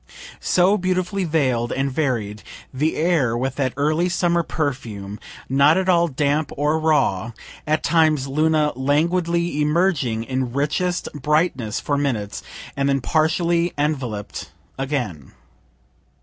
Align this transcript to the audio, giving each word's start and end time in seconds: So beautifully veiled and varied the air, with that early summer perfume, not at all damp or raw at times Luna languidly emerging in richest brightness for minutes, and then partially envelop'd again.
So 0.39 0.79
beautifully 0.79 1.25
veiled 1.25 1.71
and 1.71 1.91
varied 1.91 2.41
the 2.73 2.95
air, 2.95 3.37
with 3.37 3.53
that 3.57 3.75
early 3.77 4.09
summer 4.09 4.41
perfume, 4.41 5.19
not 5.47 5.77
at 5.77 5.87
all 5.87 6.07
damp 6.07 6.51
or 6.57 6.79
raw 6.79 7.33
at 7.67 7.83
times 7.83 8.27
Luna 8.27 8.73
languidly 8.75 9.61
emerging 9.61 10.23
in 10.23 10.53
richest 10.53 11.07
brightness 11.13 11.79
for 11.79 11.99
minutes, 11.99 12.41
and 12.75 12.89
then 12.89 12.99
partially 12.99 13.73
envelop'd 13.77 14.49
again. 14.75 15.33